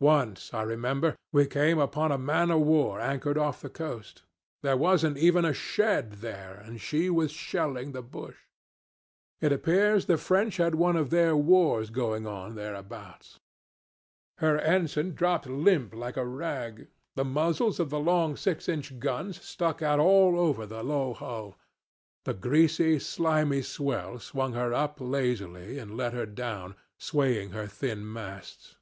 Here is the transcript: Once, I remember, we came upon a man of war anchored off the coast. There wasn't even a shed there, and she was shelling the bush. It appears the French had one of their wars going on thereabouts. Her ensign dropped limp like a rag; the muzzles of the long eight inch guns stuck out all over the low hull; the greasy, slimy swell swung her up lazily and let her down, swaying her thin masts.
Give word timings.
Once, 0.00 0.52
I 0.52 0.64
remember, 0.64 1.16
we 1.32 1.46
came 1.46 1.78
upon 1.78 2.12
a 2.12 2.18
man 2.18 2.50
of 2.50 2.60
war 2.60 3.00
anchored 3.00 3.38
off 3.38 3.62
the 3.62 3.70
coast. 3.70 4.22
There 4.62 4.76
wasn't 4.76 5.16
even 5.16 5.46
a 5.46 5.54
shed 5.54 6.20
there, 6.20 6.56
and 6.62 6.78
she 6.78 7.08
was 7.08 7.30
shelling 7.32 7.92
the 7.92 8.02
bush. 8.02 8.36
It 9.40 9.50
appears 9.50 10.04
the 10.04 10.18
French 10.18 10.58
had 10.58 10.74
one 10.74 10.94
of 10.94 11.08
their 11.08 11.34
wars 11.34 11.88
going 11.88 12.26
on 12.26 12.54
thereabouts. 12.54 13.38
Her 14.36 14.58
ensign 14.58 15.14
dropped 15.14 15.46
limp 15.46 15.94
like 15.94 16.18
a 16.18 16.26
rag; 16.26 16.88
the 17.16 17.24
muzzles 17.24 17.80
of 17.80 17.88
the 17.88 17.98
long 17.98 18.36
eight 18.46 18.68
inch 18.68 18.98
guns 18.98 19.40
stuck 19.42 19.80
out 19.80 19.98
all 19.98 20.38
over 20.38 20.66
the 20.66 20.82
low 20.84 21.14
hull; 21.14 21.56
the 22.26 22.34
greasy, 22.34 22.98
slimy 22.98 23.62
swell 23.62 24.18
swung 24.18 24.52
her 24.52 24.74
up 24.74 25.00
lazily 25.00 25.78
and 25.78 25.96
let 25.96 26.12
her 26.12 26.26
down, 26.26 26.74
swaying 26.98 27.52
her 27.52 27.66
thin 27.66 28.04
masts. 28.12 28.76